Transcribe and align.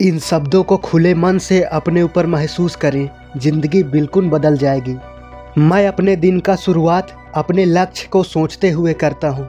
इन 0.00 0.18
शब्दों 0.18 0.62
को 0.62 0.76
खुले 0.76 1.14
मन 1.14 1.38
से 1.38 1.60
अपने 1.62 2.02
ऊपर 2.02 2.26
महसूस 2.26 2.76
करें, 2.76 3.08
ज़िंदगी 3.36 3.82
बिल्कुल 3.82 4.28
बदल 4.30 4.56
जाएगी। 4.58 4.96
मैं 5.58 5.86
अपने 5.88 6.14
दिन 6.16 6.38
का 6.40 6.56
शुरुआत 6.56 7.12
अपने 7.34 7.64
लक्ष्य 7.64 8.08
को 8.08 8.22
सोचते 8.22 8.70
हुए 8.70 8.92
करता 8.92 9.28
हूँ। 9.28 9.48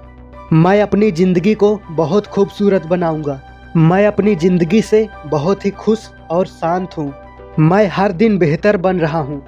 मैं 0.53 0.81
अपनी 0.81 1.11
ज़िंदगी 1.11 1.53
को 1.53 1.75
बहुत 1.91 2.27
खूबसूरत 2.27 2.85
बनाऊँगा। 2.85 3.39
मैं 3.77 4.05
अपनी 4.07 4.35
ज़िंदगी 4.35 4.81
से 4.81 5.07
बहुत 5.25 5.65
ही 5.65 5.71
खुश 5.71 6.09
और 6.31 6.47
शांत 6.47 6.97
हूँ। 6.97 7.13
मैं 7.59 7.85
हर 7.87 8.11
दिन 8.11 8.37
बेहतर 8.37 8.77
बन 8.77 8.99
रहा 8.99 9.19
हूँ। 9.19 9.41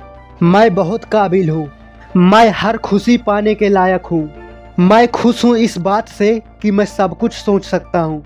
मैं 0.44 0.74
बहुत 0.76 1.04
काबिल 1.04 1.50
हूँ। 1.50 1.70
मैं 2.18 2.50
हर 2.50 2.78
खुशी 2.78 3.18
पाने 3.18 3.56
के 3.56 3.70
लायक 3.70 4.06
हूँ। 4.06 4.30
मैं 4.80 5.08
खुश 5.08 5.46
हूँ 5.46 5.58
इस 5.58 5.78
बात 5.78 6.10
से 6.10 6.42
कि 6.62 6.72
मैं 6.72 6.86
सब 6.86 7.18
कुछ 7.18 7.34
सोच 7.34 7.66
सकता 7.66 8.00
हूँ। 8.00 8.24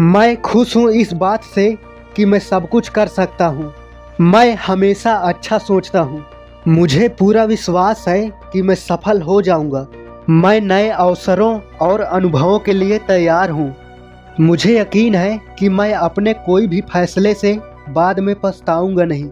मैं 0.00 0.40
खुश 0.42 0.76
हूँ 0.76 0.90
इस 0.92 1.12
बात 1.12 1.44
से 1.44 1.76
कि 2.20 2.24
मैं 2.24 2.38
सब 2.38 2.68
कुछ 2.68 2.88
कर 2.88 3.06
सकता 3.06 3.46
हूँ। 3.46 3.72
मैं 4.20 4.54
हमेशा 4.54 5.12
अच्छा 5.14 5.58
सोचता 5.58 6.00
हूँ। 6.00 6.24
मुझे 6.68 7.08
पूरा 7.08 7.44
विश्वास 7.44 8.04
है 8.08 8.32
कि 8.52 8.62
मैं 8.62 8.74
सफल 8.74 9.22
हो 9.22 9.42
जाऊँगा। 9.42 9.86
मैं 10.30 10.60
नए 10.60 10.88
अवसरों 10.88 11.60
और 11.80 12.00
अनुभवों 12.00 12.58
के 12.58 12.72
लिए 12.72 12.98
तैयार 12.98 13.50
हूँ। 13.50 13.74
मुझे 14.40 14.78
यकीन 14.80 15.14
है 15.14 15.40
कि 15.58 15.68
मैं 15.68 15.94
अपने 15.94 16.32
कोई 16.32 16.66
भी 16.66 16.80
फैसले 16.80 17.34
से 17.34 17.58
बाद 17.88 18.20
में 18.20 18.34
पछताऊँगा 18.34 19.04
नहीं। 19.04 19.30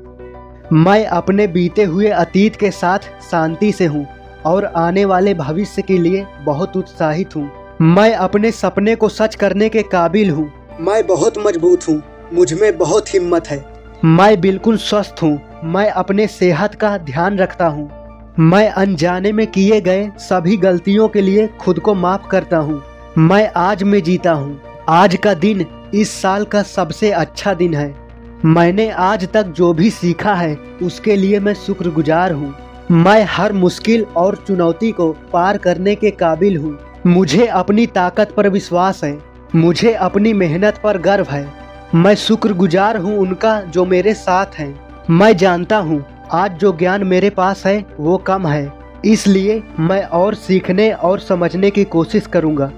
मैं 0.72 1.06
अपने 1.06 1.46
बीते 1.46 1.84
हुए 1.84 2.08
अतीत 2.08 2.56
के 2.56 2.70
साथ 2.70 3.12
शांति 3.30 3.72
से 3.72 3.86
हूँ 3.86 4.06
और 4.46 4.64
आने 4.64 5.04
वाले 5.04 5.34
भविष्य 5.34 5.82
के 5.82 5.98
लिए 5.98 6.26
बहुत 6.44 6.76
उत्साहित 6.76 7.36
हूँ। 7.36 7.50
मैं 7.80 8.14
अपने 8.14 8.52
सपने 8.52 8.94
को 8.94 9.08
सच 9.08 9.34
करने 9.34 9.68
के 9.68 9.82
काबिल 9.82 10.30
हूँ। 10.30 10.52
मैं 10.80 11.06
बहुत 11.06 11.38
मज़बूत 11.38 11.88
हूँ। 11.88 12.02
मुझमें 12.34 12.78
बहुत 12.78 13.14
हिम्मत 13.14 13.48
है। 13.48 13.64
मैं 14.04 14.40
बिल्कुल 14.40 14.76
स्वस्थ 14.76 15.14
हूँ। 15.22 15.60
मैं 15.64 15.90
अपने 15.90 16.26
सेहत 16.26 16.74
का 16.74 16.98
ध्यान 16.98 17.38
रखता 17.38 17.66
हूँ। 17.66 17.90
मैं 18.40 18.68
अनजाने 18.70 19.32
में 19.32 19.46
किए 19.46 19.80
गए 19.80 20.10
सभी 20.18 20.56
गलतियों 20.56 21.08
के 21.08 21.20
लिए 21.20 21.46
खुद 21.46 21.78
को 21.78 21.94
माफ़ 21.94 22.28
करता 22.28 22.56
हूँ। 22.56 22.82
मैं 23.18 23.50
आज 23.56 23.82
में 23.82 24.02
जीता 24.02 24.32
हूँ। 24.32 24.60
आज 24.88 25.16
का 25.16 25.34
दिन 25.34 25.66
इस 25.94 26.22
साल 26.22 26.44
का 26.44 26.62
सबसे 26.62 27.10
अच्छा 27.10 27.54
दिन 27.54 27.74
है। 27.74 27.94
मैंने 28.44 28.90
आज 28.90 29.28
तक 29.32 29.46
जो 29.46 29.72
भी 29.72 29.90
सीखा 29.90 30.34
है, 30.34 30.54
उसके 30.82 31.16
लिए 31.16 31.40
मैं 31.40 31.54
शुक्रगुजार 31.54 32.32
हूँ। 32.32 32.54
मैं 32.90 33.26
हर 33.30 33.52
मुश्किल 33.52 34.04
और 34.16 34.44
चुनौती 34.46 34.92
को 34.92 35.12
पार 35.32 35.56
करने 35.56 35.94
के 35.94 36.10
काबिल 36.10 36.56
हूँ। 36.56 36.78
मुझे 37.06 37.46
अपनी 37.46 37.86
ताकत 37.86 38.32
पर 38.36 38.48
विश्वास 38.48 39.04
है। 39.04 39.18
मुझे 39.54 39.92
अपनी 39.92 40.32
मेहनत 40.32 40.80
पर 40.84 40.98
गर्व 40.98 41.26
है। 41.30 41.67
मैं 41.94 42.14
शुक्रगुजार 42.14 42.96
हूँ 42.96 43.16
उनका 43.18 43.60
जो 43.62 43.84
मेरे 43.84 44.12
साथ 44.14 44.46
हैं। 44.54 45.06
मैं 45.10 45.36
जानता 45.36 45.76
हूँ, 45.76 46.04
आज 46.32 46.58
जो 46.58 46.72
ज्ञान 46.72 47.04
मेरे 47.04 47.30
पास 47.30 47.64
है, 47.66 47.84
वो 48.00 48.16
कम 48.18 48.46
है। 48.46 48.72
इसलिए 49.04 49.62
मैं 49.80 50.02
और 50.02 50.34
सीखने 50.34 50.90
और 50.92 51.20
समझने 51.20 51.70
की 51.70 51.84
कोशिश 51.84 52.26
करूँगा। 52.26 52.70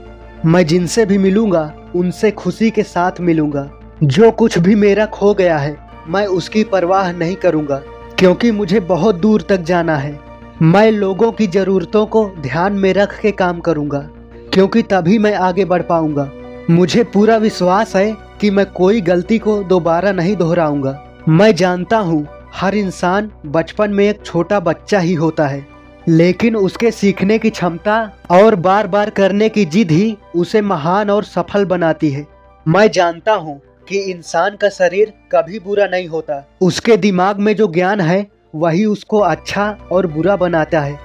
मैं 0.46 0.64
जिनसे 0.66 1.06
भी 1.06 1.18
मिलूँगा, 1.18 1.72
उनसे 1.96 2.30
खुशी 2.30 2.70
के 2.70 2.82
साथ 2.82 3.20
मिलूँगा। 3.20 3.68
जो 4.02 4.30
कुछ 4.30 4.58
भी 4.58 4.74
मेरा 4.74 5.06
खो 5.06 5.34
गया 5.34 5.58
है, 5.58 5.76
मैं 6.08 6.26
उसकी 6.26 6.64
परवाह 6.64 7.12
नहीं 7.12 7.36
करूँगा, 7.36 7.82
क्योंकि 8.18 8.52
मुझे 8.52 8.80
बहुत 8.80 9.14
दूर 9.14 9.46
तक 9.48 9.62
जाना 9.62 9.96
है। 9.96 10.18
मैं 10.62 10.90
लोगों 10.92 11.32
की 11.32 11.46
ज़रूरतों 11.46 12.06
को 12.06 12.28
ध्यान 12.40 12.72
में 12.72 12.92
रख 12.94 13.20
के 13.20 13.30
काम 13.32 13.60
करूँगा, 13.60 14.08
क्योंकि 14.54 14.82
तभी 14.82 15.18
मैं 15.18 15.34
आगे 15.34 15.64
बढ़ 15.64 15.82
पाऊँगा। 15.82 16.30
मुझे 16.70 17.04
पूरा 17.04 17.36
विश्वास 17.36 17.96
है 17.96 18.29
कि 18.40 18.50
मैं 18.50 18.66
कोई 18.66 19.00
गलती 19.00 19.38
को 19.38 19.62
दोबारा 19.62 20.12
नहीं 20.12 20.36
दोहराऊँगा। 20.36 21.04
मैं 21.28 21.54
जानता 21.54 21.98
हूँ, 21.98 22.28
हर 22.54 22.74
इंसान 22.74 23.30
बचपन 23.46 23.90
में 23.90 24.10
एक 24.10 24.22
छोटा 24.24 24.60
बच्चा 24.60 24.98
ही 24.98 25.14
होता 25.14 25.46
है। 25.46 25.66
लेकिन 26.08 26.56
उसके 26.56 26.90
सीखने 26.90 27.38
की 27.38 27.50
क्षमता 27.50 28.10
और 28.30 28.54
बार 28.54 28.86
बार 28.86 29.10
करने 29.10 29.48
की 29.48 29.64
जिद 29.64 29.90
ही 29.90 30.18
उसे 30.36 30.60
महान 30.60 31.10
और 31.10 31.24
सफल 31.24 31.64
बनाती 31.64 32.10
है। 32.10 32.26
मैं 32.68 32.90
जानता 32.90 33.32
हूँ 33.32 33.60
कि 33.88 33.98
इंसान 33.98 34.56
का 34.56 34.68
शरीर 34.68 35.12
कभी 35.32 35.58
बुरा 35.58 35.86
नहीं 35.86 36.08
होता। 36.08 36.48
उसके 36.60 36.96
दिमाग 36.96 37.38
में 37.38 37.56
जो 37.56 37.66
ज्ञान 37.66 38.00
है, 38.00 38.26
वही 38.54 38.84
उसको 38.84 39.18
अच्छा 39.18 39.78
और 39.92 40.06
बुरा 40.06 40.36
बनाता 40.36 40.80
है। 40.80 40.98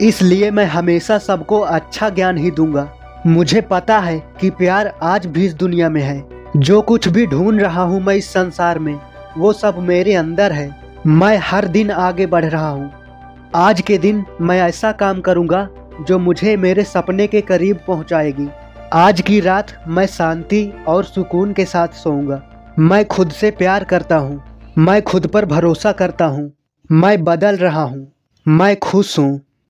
इसलिए 0.00 0.50
मैं 0.50 0.64
हमेशा 0.64 1.18
सबको 1.18 1.60
अच्छा 1.60 2.10
ज्ञान 2.10 2.38
ही 2.38 2.50
दूँगा। 2.50 2.92
मुझे 3.26 3.60
पता 3.60 3.98
है 3.98 4.22
कि 4.40 4.50
प्यार 4.50 4.98
आज 5.02 5.26
भी 5.26 5.46
इस 5.46 5.54
दुनिया 5.54 5.88
में 5.88 6.02
है। 6.02 6.41
जो 6.56 6.82
कुछ 6.82 7.08
भी 7.08 7.26
ढूंढ 7.26 7.60
रहा 7.60 7.82
हूँ 7.82 8.00
मैं 8.00 8.14
इस 8.14 8.32
संसार 8.32 8.78
में, 8.78 9.00
वो 9.38 9.52
सब 9.52 9.78
मेरे 9.78 10.14
अंदर 10.14 10.52
है। 10.52 10.76
मैं 11.06 11.38
हर 11.38 11.68
दिन 11.68 11.90
आगे 11.90 12.26
बढ़ 12.26 12.44
रहा 12.44 12.68
हूँ। 12.68 12.92
आज 13.54 13.80
के 13.80 13.98
दिन 13.98 14.24
मैं 14.40 14.60
ऐसा 14.62 14.92
काम 14.92 15.20
करूँगा, 15.20 15.68
जो 16.00 16.18
मुझे 16.18 16.56
मेरे 16.56 16.84
सपने 16.84 17.26
के 17.26 17.40
करीब 17.40 17.78
पहुँचाएगी। 17.86 18.48
आज 18.92 19.20
की 19.20 19.40
रात 19.40 19.84
मैं 19.88 20.06
शांति 20.06 20.72
और 20.88 21.04
सुकून 21.04 21.52
के 21.52 21.64
साथ 21.64 21.88
सोऊँगा। 21.88 22.42
मैं 22.78 23.04
खुद 23.04 23.30
से 23.30 23.50
प्यार 23.50 23.84
करता 23.84 24.16
हूँ। 24.16 24.42
मैं 24.78 25.02
खुद 25.02 25.26
पर 25.26 25.44
भरोसा 25.44 25.92
करता 25.92 26.24
हूँ। 26.24 26.52
मैं 26.92 27.24
बदल 27.24 27.56
रहा 27.56 27.82
हूँ। 27.82 28.12
मैं 28.48 28.76
खुश 28.76 29.18
हूँ। 29.18 29.40